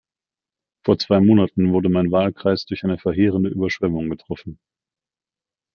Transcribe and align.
Vor 0.83 0.97
zwei 0.97 1.19
Monaten 1.19 1.73
wurde 1.73 1.87
mein 1.89 2.11
Wahlkreis 2.11 2.65
durch 2.65 2.83
eine 2.83 2.97
verheerende 2.97 3.51
Überschwemmung 3.51 4.09
getroffen. 4.09 4.57